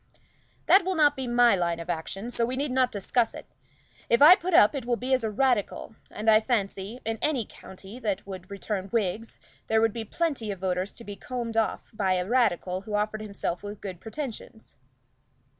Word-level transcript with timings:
"That 0.65 0.83
will 0.83 0.95
not 0.95 1.15
be 1.15 1.27
my 1.27 1.55
line 1.55 1.79
of 1.79 1.87
action, 1.87 2.31
so 2.31 2.43
we 2.43 2.55
need 2.55 2.71
not 2.71 2.91
discuss 2.91 3.35
it. 3.35 3.45
If 4.09 4.19
I 4.19 4.33
put 4.33 4.55
up 4.55 4.73
it 4.73 4.83
will 4.83 4.95
be 4.95 5.13
as 5.13 5.23
a 5.23 5.29
Radical; 5.29 5.95
and 6.09 6.27
I 6.27 6.39
fancy, 6.39 6.99
in 7.05 7.19
any 7.21 7.45
county 7.47 7.99
that 7.99 8.25
would 8.25 8.49
return 8.49 8.87
Whigs 8.89 9.37
there 9.67 9.79
would 9.79 9.93
be 9.93 10.03
plenty 10.03 10.49
of 10.49 10.57
voters 10.57 10.91
to 10.93 11.03
be 11.03 11.15
combed 11.15 11.55
off 11.55 11.91
by 11.93 12.13
a 12.15 12.27
Radical 12.27 12.81
who 12.81 12.95
offered 12.95 13.21
himself 13.21 13.61
with 13.61 13.79
good 13.79 13.99
pretensions." 14.01 14.73